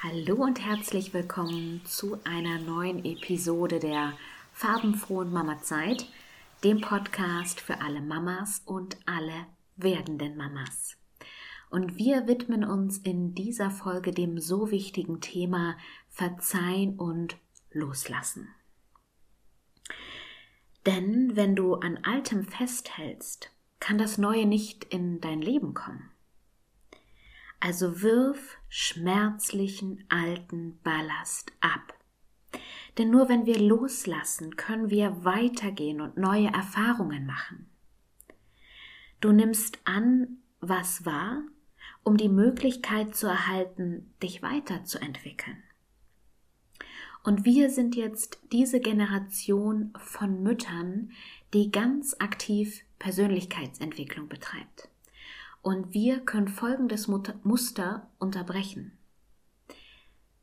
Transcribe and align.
Hallo 0.00 0.36
und 0.36 0.64
herzlich 0.64 1.12
willkommen 1.12 1.80
zu 1.84 2.20
einer 2.22 2.60
neuen 2.60 3.04
Episode 3.04 3.80
der 3.80 4.12
farbenfrohen 4.52 5.32
Mama-Zeit, 5.32 6.06
dem 6.62 6.80
Podcast 6.80 7.60
für 7.60 7.80
alle 7.80 8.00
Mamas 8.00 8.62
und 8.64 8.96
alle 9.06 9.46
werdenden 9.74 10.36
Mamas. 10.36 10.96
Und 11.68 11.96
wir 11.96 12.28
widmen 12.28 12.62
uns 12.62 12.98
in 12.98 13.34
dieser 13.34 13.72
Folge 13.72 14.12
dem 14.12 14.38
so 14.38 14.70
wichtigen 14.70 15.20
Thema 15.20 15.76
Verzeihen 16.10 16.96
und 16.96 17.36
Loslassen. 17.72 18.54
Denn 20.86 21.34
wenn 21.34 21.56
du 21.56 21.74
an 21.74 21.98
Altem 22.04 22.44
festhältst, 22.44 23.50
kann 23.80 23.98
das 23.98 24.16
Neue 24.16 24.46
nicht 24.46 24.84
in 24.84 25.20
dein 25.20 25.42
Leben 25.42 25.74
kommen. 25.74 26.08
Also 27.60 28.02
wirf 28.02 28.56
schmerzlichen 28.68 30.04
alten 30.08 30.78
Ballast 30.82 31.52
ab. 31.60 31.94
Denn 32.96 33.10
nur 33.10 33.28
wenn 33.28 33.46
wir 33.46 33.58
loslassen, 33.58 34.56
können 34.56 34.90
wir 34.90 35.24
weitergehen 35.24 36.00
und 36.00 36.16
neue 36.16 36.48
Erfahrungen 36.48 37.26
machen. 37.26 37.68
Du 39.20 39.32
nimmst 39.32 39.78
an, 39.84 40.38
was 40.60 41.04
war, 41.04 41.42
um 42.04 42.16
die 42.16 42.28
Möglichkeit 42.28 43.16
zu 43.16 43.26
erhalten, 43.26 44.14
dich 44.22 44.42
weiterzuentwickeln. 44.42 45.62
Und 47.24 47.44
wir 47.44 47.70
sind 47.70 47.96
jetzt 47.96 48.40
diese 48.52 48.80
Generation 48.80 49.92
von 49.98 50.42
Müttern, 50.42 51.10
die 51.52 51.70
ganz 51.70 52.16
aktiv 52.18 52.84
Persönlichkeitsentwicklung 52.98 54.28
betreibt. 54.28 54.88
Und 55.68 55.92
wir 55.92 56.20
können 56.20 56.48
folgendes 56.48 57.08
Muster 57.08 58.08
unterbrechen. 58.18 58.96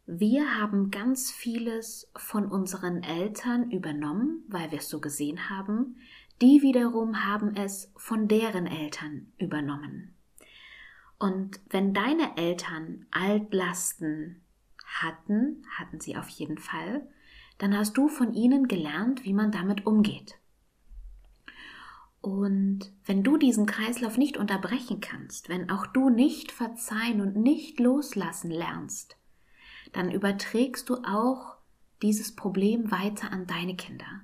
Wir 0.05 0.61
haben 0.61 0.91
ganz 0.91 1.31
vieles 1.31 2.11
von 2.15 2.45
unseren 2.45 3.01
Eltern 3.01 3.71
übernommen, 3.71 4.43
weil 4.47 4.69
wir 4.69 4.77
es 4.77 4.87
so 4.87 5.01
gesehen 5.01 5.49
haben. 5.49 5.97
Die 6.43 6.61
wiederum 6.61 7.25
haben 7.25 7.55
es 7.55 7.91
von 7.95 8.27
deren 8.27 8.67
Eltern 8.67 9.33
übernommen. 9.39 10.13
Und 11.17 11.59
wenn 11.71 11.95
deine 11.95 12.37
Eltern 12.37 13.07
Altlasten 13.09 14.43
hatten, 14.85 15.65
hatten 15.75 15.99
sie 16.01 16.17
auf 16.17 16.29
jeden 16.29 16.59
Fall, 16.59 17.09
dann 17.57 17.75
hast 17.75 17.97
du 17.97 18.09
von 18.09 18.35
ihnen 18.35 18.67
gelernt, 18.67 19.25
wie 19.25 19.33
man 19.33 19.51
damit 19.51 19.87
umgeht. 19.87 20.35
Und 22.25 22.91
wenn 23.05 23.21
du 23.21 23.37
diesen 23.37 23.67
Kreislauf 23.67 24.17
nicht 24.17 24.35
unterbrechen 24.35 24.99
kannst, 24.99 25.47
wenn 25.47 25.69
auch 25.69 25.85
du 25.85 26.09
nicht 26.09 26.51
verzeihen 26.51 27.21
und 27.21 27.35
nicht 27.35 27.79
loslassen 27.79 28.49
lernst, 28.49 29.15
dann 29.93 30.09
überträgst 30.09 30.89
du 30.89 30.95
auch 31.03 31.57
dieses 32.01 32.35
Problem 32.35 32.89
weiter 32.89 33.31
an 33.31 33.45
deine 33.45 33.75
Kinder, 33.75 34.23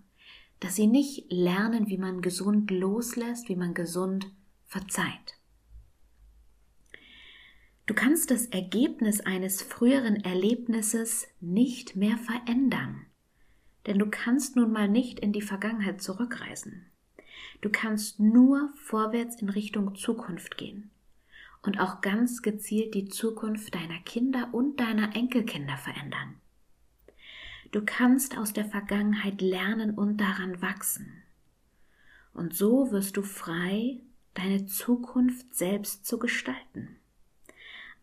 dass 0.59 0.75
sie 0.75 0.87
nicht 0.87 1.31
lernen, 1.31 1.89
wie 1.89 1.99
man 1.99 2.23
gesund 2.23 2.71
loslässt, 2.71 3.49
wie 3.49 3.55
man 3.55 3.75
gesund 3.75 4.31
verzeiht. 4.65 5.37
Du 7.85 7.93
kannst 7.93 8.31
das 8.31 8.47
Ergebnis 8.47 9.21
eines 9.21 9.61
früheren 9.61 10.15
Erlebnisses 10.15 11.27
nicht 11.39 11.95
mehr 11.95 12.17
verändern, 12.17 13.05
denn 13.85 13.99
du 13.99 14.09
kannst 14.09 14.55
nun 14.55 14.71
mal 14.71 14.87
nicht 14.87 15.19
in 15.19 15.33
die 15.33 15.43
Vergangenheit 15.43 16.01
zurückreisen. 16.01 16.87
Du 17.61 17.69
kannst 17.69 18.19
nur 18.19 18.73
vorwärts 18.75 19.41
in 19.41 19.49
Richtung 19.49 19.95
Zukunft 19.95 20.57
gehen 20.57 20.89
und 21.61 21.79
auch 21.79 22.01
ganz 22.01 22.41
gezielt 22.41 22.95
die 22.95 23.05
Zukunft 23.05 23.75
deiner 23.75 23.99
Kinder 23.99 24.49
und 24.51 24.79
deiner 24.79 25.15
Enkelkinder 25.15 25.77
verändern. 25.77 26.35
Du 27.71 27.83
kannst 27.85 28.37
aus 28.37 28.51
der 28.51 28.65
Vergangenheit 28.65 29.41
lernen 29.41 29.91
und 29.91 30.17
daran 30.17 30.61
wachsen. 30.61 31.23
Und 32.33 32.55
so 32.55 32.91
wirst 32.91 33.15
du 33.15 33.21
frei, 33.21 34.01
deine 34.33 34.65
Zukunft 34.65 35.53
selbst 35.55 36.05
zu 36.05 36.17
gestalten. 36.17 36.97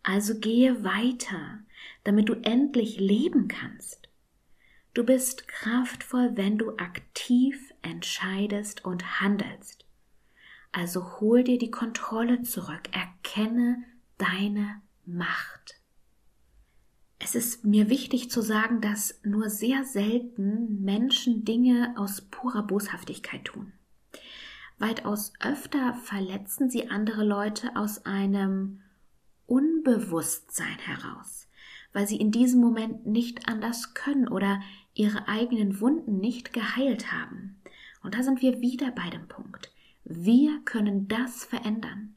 Also 0.03 0.39
gehe 0.39 0.83
weiter, 0.83 1.59
damit 2.03 2.29
du 2.29 2.35
endlich 2.35 2.99
leben 2.99 3.47
kannst. 3.47 4.09
Du 4.93 5.03
bist 5.03 5.47
kraftvoll, 5.47 6.31
wenn 6.35 6.57
du 6.57 6.77
aktiv 6.77 7.68
entscheidest 7.81 8.85
und 8.85 9.21
handelst. 9.21 9.85
Also 10.71 11.19
hol 11.19 11.43
dir 11.43 11.57
die 11.57 11.71
Kontrolle 11.71 12.43
zurück, 12.43 12.89
erkenne 12.91 13.83
deine 14.17 14.81
Macht. 15.05 15.79
Es 17.19 17.35
ist 17.35 17.65
mir 17.65 17.89
wichtig 17.89 18.31
zu 18.31 18.41
sagen, 18.41 18.79
dass 18.79 19.19
nur 19.23 19.49
sehr 19.49 19.83
selten 19.83 20.83
Menschen 20.83 21.43
Dinge 21.43 21.93
aus 21.97 22.21
purer 22.21 22.63
Boshaftigkeit 22.63 23.45
tun. 23.45 23.73
Weitaus 24.77 25.33
öfter 25.41 25.93
verletzen 25.95 26.69
sie 26.69 26.89
andere 26.89 27.25
Leute 27.25 27.75
aus 27.75 28.05
einem 28.05 28.79
Unbewusstsein 29.45 30.77
heraus, 30.77 31.49
weil 31.91 32.07
sie 32.07 32.15
in 32.15 32.31
diesem 32.31 32.61
Moment 32.61 33.05
nicht 33.05 33.49
anders 33.49 33.93
können 33.93 34.29
oder 34.29 34.61
ihre 34.93 35.27
eigenen 35.27 35.81
Wunden 35.81 36.19
nicht 36.19 36.53
geheilt 36.53 37.11
haben. 37.11 37.58
Und 38.01 38.15
da 38.15 38.23
sind 38.23 38.41
wir 38.41 38.61
wieder 38.61 38.91
bei 38.91 39.09
dem 39.09 39.27
Punkt. 39.27 39.71
Wir 40.03 40.59
können 40.65 41.07
das 41.07 41.43
verändern. 41.43 42.15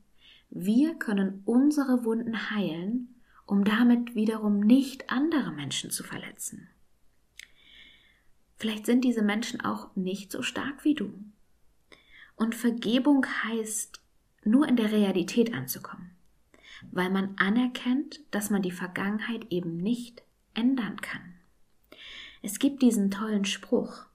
Wir 0.51 0.95
können 0.95 1.43
unsere 1.45 2.05
Wunden 2.05 2.51
heilen, 2.51 3.15
um 3.47 3.65
damit 3.65 4.15
wiederum 4.15 4.61
nicht 4.61 5.11
andere 5.11 5.51
Menschen 5.51 5.91
zu 5.91 6.05
verletzen. 6.05 6.69
Vielleicht 8.57 8.87
sind 8.87 9.03
diese 9.03 9.23
Menschen 9.23 9.61
auch 9.61 9.95
nicht 9.97 10.31
so 10.31 10.43
stark 10.43 10.85
wie 10.85 10.95
du. 10.95 11.13
Und 12.37 12.55
Vergebung 12.55 13.27
heißt, 13.27 14.01
nur 14.45 14.69
in 14.69 14.77
der 14.77 14.93
Realität 14.93 15.53
anzukommen, 15.53 16.11
weil 16.91 17.11
man 17.11 17.37
anerkennt, 17.39 18.21
dass 18.31 18.51
man 18.51 18.63
die 18.63 18.71
Vergangenheit 18.71 19.47
eben 19.51 19.77
nicht 19.77 20.23
ändern 20.55 21.01
kann. 21.01 21.35
Es 22.43 22.59
gibt 22.59 22.83
diesen 22.83 23.11
tollen 23.11 23.45
Spruch, 23.45 24.07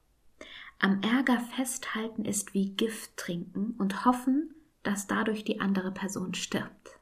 am 0.80 1.02
Ärger 1.02 1.40
festhalten 1.40 2.24
ist 2.24 2.54
wie 2.54 2.76
Gift 2.76 3.18
trinken 3.18 3.72
und 3.78 4.06
hoffen, 4.06 4.54
dass 4.84 5.08
dadurch 5.08 5.44
die 5.44 5.60
andere 5.60 5.92
Person 5.92 6.34
stirbt. 6.34 7.00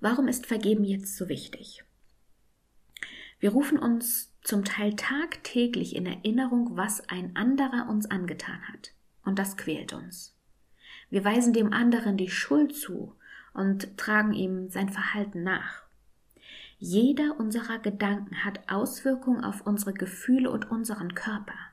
Warum 0.00 0.28
ist 0.28 0.46
Vergeben 0.46 0.84
jetzt 0.84 1.16
so 1.16 1.28
wichtig? 1.28 1.84
Wir 3.40 3.50
rufen 3.50 3.78
uns 3.78 4.32
zum 4.42 4.64
Teil 4.64 4.94
tagtäglich 4.94 5.96
in 5.96 6.06
Erinnerung, 6.06 6.76
was 6.76 7.08
ein 7.08 7.34
anderer 7.34 7.88
uns 7.88 8.10
angetan 8.10 8.60
hat. 8.68 8.92
Und 9.24 9.38
das 9.38 9.56
quält 9.56 9.92
uns. 9.92 10.36
Wir 11.10 11.24
weisen 11.24 11.52
dem 11.52 11.72
anderen 11.72 12.16
die 12.16 12.30
Schuld 12.30 12.76
zu 12.76 13.16
und 13.54 13.96
tragen 13.96 14.32
ihm 14.32 14.70
sein 14.70 14.88
Verhalten 14.88 15.42
nach. 15.42 15.82
Jeder 16.78 17.38
unserer 17.38 17.78
Gedanken 17.78 18.44
hat 18.44 18.68
Auswirkungen 18.68 19.44
auf 19.44 19.66
unsere 19.66 19.92
Gefühle 19.92 20.50
und 20.50 20.70
unseren 20.70 21.14
Körper 21.14 21.71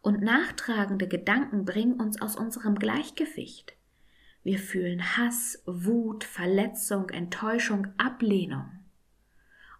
und 0.00 0.22
nachtragende 0.22 1.08
Gedanken 1.08 1.64
bringen 1.64 2.00
uns 2.00 2.20
aus 2.20 2.36
unserem 2.36 2.76
Gleichgewicht. 2.76 3.74
Wir 4.42 4.58
fühlen 4.58 5.16
Hass, 5.16 5.62
Wut, 5.66 6.24
Verletzung, 6.24 7.10
Enttäuschung, 7.10 7.88
Ablehnung. 7.98 8.70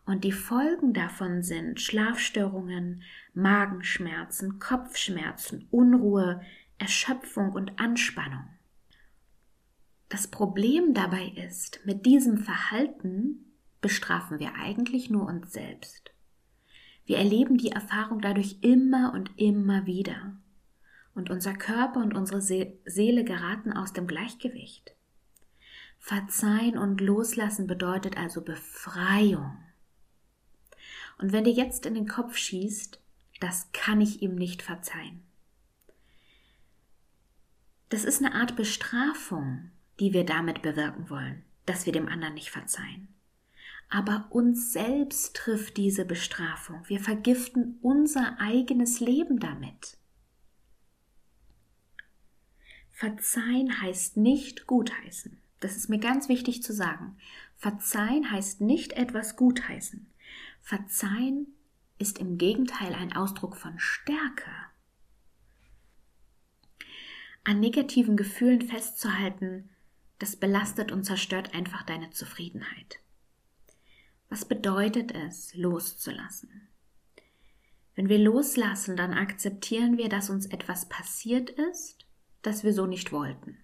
Und 0.05 0.25
die 0.25 0.33
Folgen 0.33 0.95
davon 0.95 1.43
sind 1.43 1.81
Schlafstörungen, 1.81 3.03
Magenschmerzen, 3.35 4.59
Kopfschmerzen, 4.59 5.69
Unruhe, 5.71 6.41
Erschöpfung 6.79 7.53
und 7.53 7.79
Anspannung. 7.79 8.45
Das 10.09 10.29
Problem 10.29 10.95
dabei 10.95 11.33
ist, 11.37 11.81
mit 11.85 12.07
diesem 12.07 12.39
Verhalten 12.39 13.55
bestrafen 13.81 14.39
wir 14.39 14.55
eigentlich 14.55 15.11
nur 15.11 15.27
uns 15.27 15.53
selbst. 15.53 16.11
Wir 17.09 17.17
erleben 17.17 17.57
die 17.57 17.73
Erfahrung 17.73 18.21
dadurch 18.21 18.59
immer 18.61 19.15
und 19.15 19.31
immer 19.37 19.87
wieder. 19.87 20.37
Und 21.15 21.31
unser 21.31 21.55
Körper 21.55 22.01
und 22.01 22.15
unsere 22.15 22.43
Seele 22.43 23.25
geraten 23.25 23.73
aus 23.73 23.95
dem 23.95 24.07
Gleichgewicht. 24.07 24.95
Verzeihen 25.99 26.77
und 26.77 27.01
loslassen 27.01 27.67
bedeutet 27.67 28.19
also 28.19 28.43
Befreiung. 28.43 29.57
Und 31.17 31.33
wenn 31.33 31.45
dir 31.45 31.53
jetzt 31.55 31.87
in 31.87 31.95
den 31.95 32.07
Kopf 32.07 32.37
schießt, 32.37 33.01
das 33.41 33.73
kann 33.73 34.03
ich 34.03 34.21
ihm 34.21 34.35
nicht 34.35 34.61
verzeihen. 34.61 35.23
Das 37.89 38.05
ist 38.05 38.23
eine 38.23 38.35
Art 38.35 38.55
Bestrafung, 38.55 39.71
die 39.99 40.13
wir 40.13 40.27
damit 40.27 40.61
bewirken 40.61 41.09
wollen, 41.09 41.43
dass 41.65 41.87
wir 41.87 41.95
dem 41.95 42.07
anderen 42.07 42.35
nicht 42.35 42.51
verzeihen 42.51 43.09
aber 43.89 44.27
uns 44.31 44.73
selbst 44.73 45.35
trifft 45.35 45.77
diese 45.77 46.05
Bestrafung. 46.05 46.83
Wir 46.87 47.01
vergiften 47.01 47.79
unser 47.81 48.39
eigenes 48.39 49.01
Leben 49.01 49.39
damit. 49.39 49.97
Verzeihen 52.91 53.81
heißt 53.81 54.17
nicht 54.17 54.67
gutheißen. 54.67 55.41
Das 55.61 55.77
ist 55.77 55.89
mir 55.89 55.99
ganz 55.99 56.29
wichtig 56.29 56.63
zu 56.63 56.73
sagen. 56.73 57.17
Verzeihen 57.57 58.31
heißt 58.31 58.61
nicht 58.61 58.93
etwas 58.93 59.37
gutheißen. 59.37 60.07
Verzeihen 60.61 61.47
ist 61.99 62.19
im 62.19 62.39
Gegenteil 62.39 62.95
ein 62.95 63.15
Ausdruck 63.15 63.57
von 63.57 63.79
Stärke. 63.79 64.51
An 67.45 67.61
negativen 67.61 68.17
Gefühlen 68.17 68.63
festzuhalten, 68.63 69.71
das 70.19 70.37
belastet 70.37 70.93
und 70.93 71.05
zerstört 71.05 71.55
einfach 71.55 71.83
deine 71.85 72.11
Zufriedenheit. 72.11 73.01
Was 74.29 74.45
bedeutet 74.45 75.13
es, 75.13 75.55
loszulassen? 75.55 76.69
Wenn 77.95 78.09
wir 78.09 78.19
loslassen, 78.19 78.97
dann 78.97 79.13
akzeptieren 79.13 79.97
wir, 79.97 80.09
dass 80.09 80.31
uns 80.31 80.47
etwas 80.47 80.89
passiert 80.89 81.51
ist, 81.51 82.07
das 82.43 82.63
wir 82.63 82.73
so 82.73 82.87
nicht 82.87 83.11
wollten. 83.11 83.57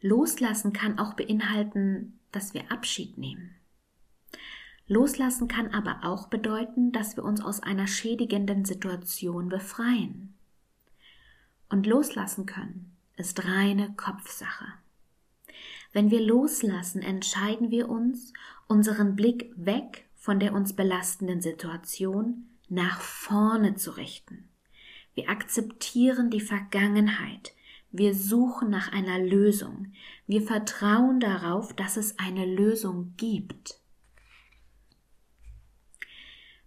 Loslassen 0.00 0.72
kann 0.72 0.98
auch 0.98 1.14
beinhalten, 1.14 2.18
dass 2.32 2.54
wir 2.54 2.70
Abschied 2.70 3.18
nehmen. 3.18 3.54
Loslassen 4.86 5.48
kann 5.48 5.68
aber 5.68 6.04
auch 6.04 6.28
bedeuten, 6.28 6.92
dass 6.92 7.16
wir 7.16 7.24
uns 7.24 7.40
aus 7.40 7.60
einer 7.60 7.86
schädigenden 7.86 8.64
Situation 8.64 9.48
befreien. 9.48 10.34
Und 11.70 11.86
loslassen 11.86 12.46
können 12.46 12.96
ist 13.16 13.46
reine 13.46 13.94
Kopfsache. 13.96 14.66
Wenn 15.94 16.10
wir 16.10 16.20
loslassen, 16.20 17.02
entscheiden 17.02 17.70
wir 17.70 17.88
uns, 17.88 18.32
unseren 18.66 19.14
Blick 19.14 19.52
weg 19.54 20.06
von 20.16 20.40
der 20.40 20.52
uns 20.52 20.74
belastenden 20.74 21.40
Situation 21.40 22.48
nach 22.68 23.00
vorne 23.00 23.76
zu 23.76 23.92
richten. 23.92 24.48
Wir 25.14 25.30
akzeptieren 25.30 26.30
die 26.30 26.40
Vergangenheit. 26.40 27.52
Wir 27.92 28.12
suchen 28.12 28.70
nach 28.70 28.90
einer 28.90 29.20
Lösung. 29.20 29.92
Wir 30.26 30.42
vertrauen 30.42 31.20
darauf, 31.20 31.72
dass 31.72 31.96
es 31.96 32.18
eine 32.18 32.44
Lösung 32.44 33.14
gibt. 33.16 33.78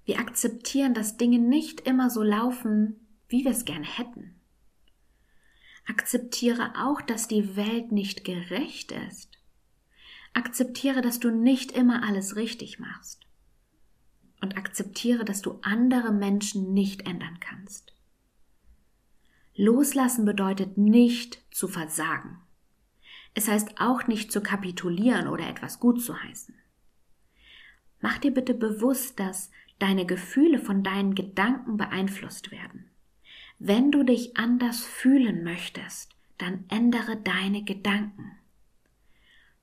Wir 0.05 0.19
akzeptieren, 0.19 0.93
dass 0.93 1.17
Dinge 1.17 1.39
nicht 1.39 1.81
immer 1.81 2.09
so 2.09 2.23
laufen, 2.23 2.95
wie 3.27 3.43
wir 3.43 3.51
es 3.51 3.65
gerne 3.65 3.85
hätten. 3.85 4.36
Akzeptiere 5.87 6.73
auch, 6.75 7.01
dass 7.01 7.27
die 7.27 7.55
Welt 7.55 7.91
nicht 7.91 8.25
gerecht 8.25 8.91
ist. 8.91 9.37
Akzeptiere, 10.33 11.01
dass 11.01 11.19
du 11.19 11.31
nicht 11.31 11.71
immer 11.71 12.03
alles 12.03 12.35
richtig 12.35 12.77
machst. 12.77 13.25
Und 14.41 14.57
akzeptiere, 14.57 15.25
dass 15.25 15.41
du 15.41 15.59
andere 15.61 16.11
Menschen 16.11 16.73
nicht 16.73 17.07
ändern 17.07 17.39
kannst. 17.39 17.93
Loslassen 19.55 20.25
bedeutet 20.25 20.77
nicht 20.77 21.41
zu 21.49 21.67
versagen. 21.67 22.37
Es 23.33 23.47
heißt 23.47 23.79
auch 23.79 24.07
nicht 24.07 24.31
zu 24.31 24.41
kapitulieren 24.41 25.27
oder 25.27 25.47
etwas 25.47 25.79
gut 25.79 26.01
zu 26.03 26.21
heißen. 26.21 26.53
Mach 27.99 28.19
dir 28.19 28.31
bitte 28.31 28.53
bewusst, 28.53 29.19
dass 29.19 29.49
deine 29.79 30.05
Gefühle 30.05 30.59
von 30.59 30.83
deinen 30.83 31.15
Gedanken 31.15 31.77
beeinflusst 31.77 32.51
werden. 32.51 32.86
Wenn 33.59 33.91
du 33.91 34.03
dich 34.03 34.37
anders 34.37 34.85
fühlen 34.85 35.43
möchtest, 35.43 36.11
dann 36.37 36.65
ändere 36.69 37.17
deine 37.17 37.63
Gedanken. 37.63 38.37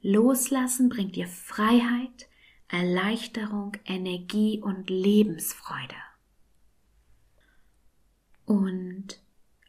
Loslassen 0.02 0.88
bringt 0.88 1.14
dir 1.14 1.28
Freiheit, 1.28 2.28
Erleichterung, 2.68 3.76
Energie 3.84 4.60
und 4.60 4.90
Lebensfreude. 4.90 5.94
Und 8.46 9.20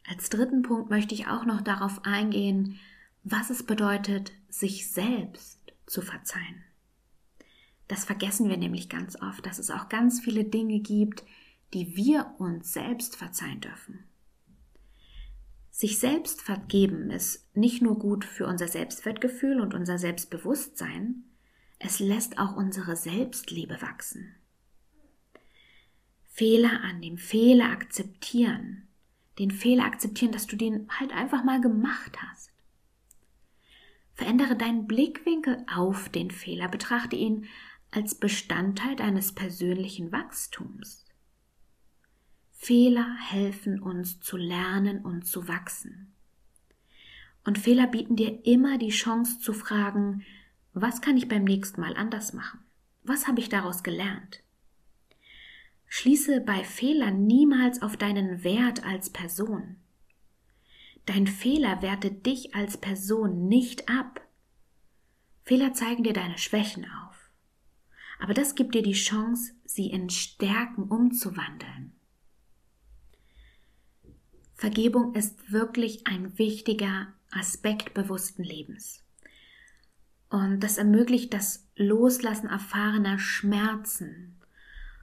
als 0.08 0.28
dritten 0.28 0.62
Punkt 0.62 0.90
möchte 0.90 1.14
ich 1.14 1.28
auch 1.28 1.44
noch 1.44 1.60
darauf 1.60 2.04
eingehen, 2.04 2.78
was 3.22 3.50
es 3.50 3.62
bedeutet, 3.62 4.32
sich 4.48 4.90
selbst 4.90 5.60
zu 5.86 6.02
verzeihen. 6.02 6.64
Das 7.88 8.04
vergessen 8.04 8.48
wir 8.48 8.56
nämlich 8.56 8.88
ganz 8.88 9.20
oft, 9.22 9.46
dass 9.46 9.60
es 9.60 9.70
auch 9.70 9.88
ganz 9.88 10.20
viele 10.20 10.44
Dinge 10.44 10.80
gibt, 10.80 11.22
die 11.74 11.96
wir 11.96 12.34
uns 12.38 12.72
selbst 12.72 13.16
verzeihen 13.16 13.60
dürfen. 13.60 14.04
Sich 15.78 15.98
selbst 15.98 16.40
vergeben 16.40 17.10
ist 17.10 17.54
nicht 17.54 17.82
nur 17.82 17.98
gut 17.98 18.24
für 18.24 18.46
unser 18.46 18.66
Selbstwertgefühl 18.66 19.60
und 19.60 19.74
unser 19.74 19.98
Selbstbewusstsein, 19.98 21.24
es 21.78 21.98
lässt 21.98 22.38
auch 22.38 22.56
unsere 22.56 22.96
Selbstliebe 22.96 23.82
wachsen. 23.82 24.34
Fehler 26.24 26.80
an 26.82 27.02
dem 27.02 27.18
Fehler 27.18 27.66
akzeptieren, 27.66 28.88
den 29.38 29.50
Fehler 29.50 29.84
akzeptieren, 29.84 30.32
dass 30.32 30.46
du 30.46 30.56
den 30.56 30.88
halt 30.88 31.12
einfach 31.12 31.44
mal 31.44 31.60
gemacht 31.60 32.22
hast. 32.22 32.52
Verändere 34.14 34.56
deinen 34.56 34.86
Blickwinkel 34.86 35.62
auf 35.70 36.08
den 36.08 36.30
Fehler, 36.30 36.68
betrachte 36.68 37.16
ihn 37.16 37.48
als 37.90 38.14
Bestandteil 38.14 38.96
deines 38.96 39.34
persönlichen 39.34 40.10
Wachstums. 40.10 41.05
Fehler 42.66 43.16
helfen 43.20 43.80
uns 43.80 44.18
zu 44.18 44.36
lernen 44.36 45.04
und 45.04 45.24
zu 45.24 45.46
wachsen. 45.46 46.12
Und 47.44 47.58
Fehler 47.60 47.86
bieten 47.86 48.16
dir 48.16 48.44
immer 48.44 48.76
die 48.76 48.88
Chance 48.88 49.38
zu 49.38 49.52
fragen, 49.52 50.24
was 50.72 51.00
kann 51.00 51.16
ich 51.16 51.28
beim 51.28 51.44
nächsten 51.44 51.80
Mal 51.80 51.96
anders 51.96 52.32
machen? 52.32 52.58
Was 53.04 53.28
habe 53.28 53.38
ich 53.38 53.48
daraus 53.48 53.84
gelernt? 53.84 54.42
Schließe 55.86 56.40
bei 56.40 56.64
Fehlern 56.64 57.24
niemals 57.24 57.82
auf 57.82 57.96
deinen 57.96 58.42
Wert 58.42 58.84
als 58.84 59.10
Person. 59.10 59.76
Dein 61.04 61.28
Fehler 61.28 61.82
wertet 61.82 62.26
dich 62.26 62.56
als 62.56 62.78
Person 62.78 63.46
nicht 63.46 63.88
ab. 63.88 64.26
Fehler 65.44 65.72
zeigen 65.72 66.02
dir 66.02 66.14
deine 66.14 66.36
Schwächen 66.36 66.84
auf. 66.84 67.30
Aber 68.18 68.34
das 68.34 68.56
gibt 68.56 68.74
dir 68.74 68.82
die 68.82 68.90
Chance, 68.90 69.52
sie 69.64 69.86
in 69.86 70.10
Stärken 70.10 70.88
umzuwandeln. 70.88 71.95
Vergebung 74.56 75.14
ist 75.14 75.52
wirklich 75.52 76.06
ein 76.06 76.38
wichtiger 76.38 77.08
Aspekt 77.30 77.92
bewussten 77.92 78.42
Lebens. 78.42 79.04
Und 80.30 80.60
das 80.60 80.78
ermöglicht 80.78 81.32
das 81.34 81.66
Loslassen 81.76 82.48
erfahrener 82.48 83.18
Schmerzen, 83.18 84.40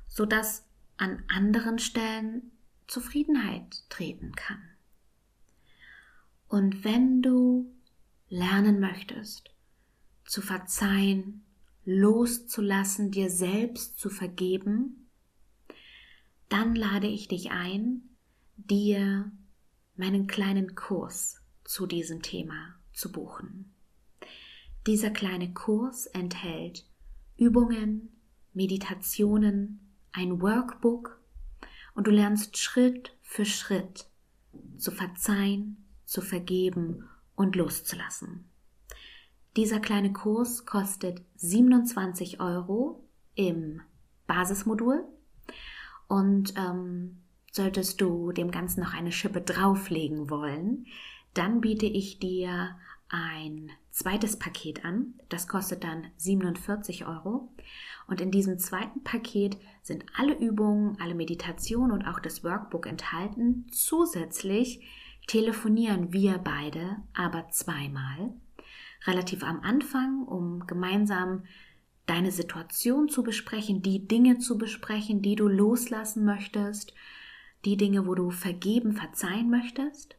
sodass 0.08 0.66
an 0.98 1.24
anderen 1.28 1.80
Stellen 1.80 2.52
Zufriedenheit 2.88 3.90
treten 3.90 4.34
kann. 4.34 4.62
Und 6.48 6.84
wenn 6.84 7.22
du 7.22 7.72
lernen 8.30 8.80
möchtest, 8.80 9.52
zu 10.26 10.42
verzeihen, 10.42 11.44
loszulassen, 11.86 13.12
dir 13.12 13.30
selbst 13.30 14.00
zu 14.00 14.10
vergeben, 14.10 15.10
dann 16.50 16.76
lade 16.76 17.08
ich 17.08 17.28
dich 17.28 17.52
ein, 17.52 18.04
dir 18.58 19.32
meinen 19.96 20.28
kleinen 20.28 20.76
Kurs 20.76 21.42
zu 21.64 21.86
diesem 21.86 22.22
Thema 22.22 22.76
zu 22.94 23.12
buchen. 23.12 23.74
Dieser 24.86 25.12
kleine 25.12 25.54
Kurs 25.54 26.08
enthält 26.08 26.86
Übungen, 27.38 28.10
Meditationen, 28.54 29.80
ein 30.12 30.42
Workbook 30.42 31.20
und 31.96 32.08
du 32.08 32.12
lernst 32.12 32.58
Schritt 32.58 33.16
für 33.22 33.46
Schritt 33.46 34.08
zu 34.78 34.92
verzeihen, 34.92 35.86
zu 36.06 36.22
vergeben 36.22 37.10
und 37.36 37.56
loszulassen. 37.56 38.50
Dieser 39.56 39.80
kleine 39.80 40.14
Kurs 40.14 40.66
kostet 40.66 41.22
27 41.36 42.40
Euro 42.40 43.08
im 43.36 43.82
Basismodul 44.28 45.06
und 46.08 46.54
ähm, 46.58 47.23
solltest 47.54 48.02
du 48.02 48.32
dem 48.32 48.52
Ganzen 48.52 48.82
noch 48.82 48.94
eine 48.94 49.12
Schippe 49.12 49.40
drauflegen 49.40 50.30
wollen, 50.30 50.88
dann 51.36 51.62
biete 51.62 51.86
ich 51.86 52.20
dir 52.20 52.76
ein 53.10 53.70
zweites 53.92 54.38
Paket 54.40 54.84
an. 54.84 55.14
Das 55.30 55.48
kostet 55.48 55.84
dann 55.84 56.08
47 56.18 57.06
Euro. 57.06 57.54
Und 58.08 58.22
in 58.22 58.32
diesem 58.32 58.58
zweiten 58.58 59.04
Paket 59.04 59.58
sind 59.84 60.04
alle 60.18 60.36
Übungen, 60.38 61.00
alle 61.00 61.14
Meditationen 61.14 61.92
und 61.92 62.06
auch 62.06 62.20
das 62.20 62.44
Workbook 62.44 62.88
enthalten. 62.88 63.68
Zusätzlich 63.72 64.82
telefonieren 65.28 66.12
wir 66.12 66.40
beide 66.40 66.98
aber 67.14 67.50
zweimal 67.50 68.34
relativ 69.06 69.44
am 69.44 69.60
Anfang, 69.62 70.24
um 70.24 70.66
gemeinsam 70.66 71.44
deine 72.08 72.32
Situation 72.32 73.10
zu 73.10 73.22
besprechen, 73.22 73.84
die 73.84 74.08
Dinge 74.08 74.40
zu 74.40 74.58
besprechen, 74.58 75.22
die 75.22 75.36
du 75.36 75.48
loslassen 75.48 76.26
möchtest, 76.26 76.94
die 77.66 77.78
Dinge, 77.78 78.08
wo 78.08 78.16
du 78.16 78.32
vergeben, 78.32 78.94
verzeihen 78.94 79.50
möchtest. 79.50 80.16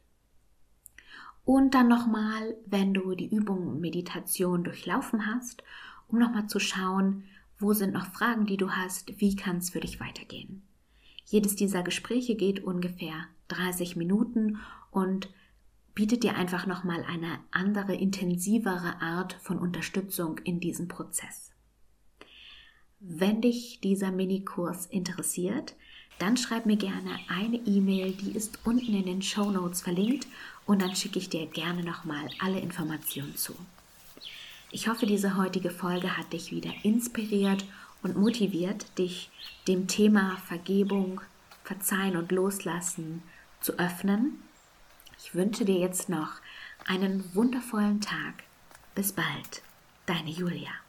Und 1.43 1.75
dann 1.75 1.87
nochmal, 1.87 2.55
wenn 2.65 2.93
du 2.93 3.13
die 3.13 3.33
Übung 3.33 3.79
Meditation 3.79 4.63
durchlaufen 4.63 5.27
hast, 5.27 5.63
um 6.07 6.19
nochmal 6.19 6.47
zu 6.47 6.59
schauen, 6.59 7.23
wo 7.59 7.73
sind 7.73 7.93
noch 7.93 8.07
Fragen, 8.07 8.45
die 8.45 8.57
du 8.57 8.71
hast, 8.71 9.19
wie 9.19 9.35
kann 9.35 9.57
es 9.57 9.69
für 9.69 9.79
dich 9.79 9.99
weitergehen. 9.99 10.63
Jedes 11.25 11.55
dieser 11.55 11.83
Gespräche 11.83 12.35
geht 12.35 12.63
ungefähr 12.63 13.27
30 13.47 13.95
Minuten 13.95 14.59
und 14.91 15.29
bietet 15.93 16.23
dir 16.23 16.35
einfach 16.35 16.67
nochmal 16.67 17.03
eine 17.03 17.39
andere, 17.51 17.95
intensivere 17.95 19.01
Art 19.01 19.33
von 19.33 19.57
Unterstützung 19.57 20.39
in 20.39 20.59
diesem 20.59 20.87
Prozess. 20.87 21.51
Wenn 22.99 23.41
dich 23.41 23.79
dieser 23.81 24.11
Minikurs 24.11 24.87
interessiert, 24.87 25.75
dann 26.19 26.37
schreib 26.37 26.65
mir 26.65 26.77
gerne 26.77 27.19
eine 27.27 27.57
E-Mail, 27.57 28.13
die 28.13 28.31
ist 28.31 28.59
unten 28.63 28.93
in 28.93 29.05
den 29.05 29.21
Show 29.21 29.51
Notes 29.51 29.81
verlinkt 29.81 30.27
und 30.65 30.81
dann 30.81 30.95
schicke 30.95 31.19
ich 31.19 31.29
dir 31.29 31.45
gerne 31.47 31.83
nochmal 31.83 32.27
alle 32.39 32.59
Informationen 32.59 33.35
zu. 33.35 33.55
Ich 34.71 34.87
hoffe, 34.87 35.05
diese 35.05 35.37
heutige 35.37 35.71
Folge 35.71 36.17
hat 36.17 36.33
dich 36.33 36.51
wieder 36.51 36.71
inspiriert 36.83 37.65
und 38.01 38.17
motiviert, 38.17 38.97
dich 38.97 39.29
dem 39.67 39.87
Thema 39.87 40.37
Vergebung, 40.47 41.21
Verzeihen 41.63 42.17
und 42.17 42.31
Loslassen 42.31 43.23
zu 43.61 43.79
öffnen. 43.79 44.41
Ich 45.17 45.33
wünsche 45.33 45.65
dir 45.65 45.79
jetzt 45.79 46.09
noch 46.09 46.33
einen 46.85 47.33
wundervollen 47.33 48.01
Tag. 48.01 48.43
Bis 48.93 49.11
bald, 49.13 49.61
deine 50.05 50.29
Julia. 50.29 50.84